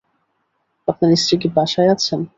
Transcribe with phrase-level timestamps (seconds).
[0.87, 2.21] আপনার স্ত্রী কি বাসায় আছেন?